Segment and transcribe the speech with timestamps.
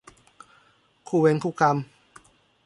[1.07, 1.77] คู่เวรคู่กรรม